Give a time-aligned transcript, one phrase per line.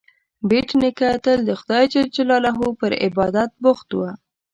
[0.49, 3.99] بېټ نیکه تل د خدای جل جلاله پر عبادت بوخت و.